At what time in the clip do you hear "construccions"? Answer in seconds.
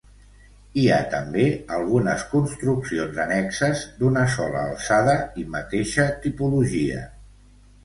2.31-3.21